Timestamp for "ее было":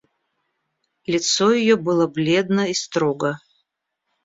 1.51-2.07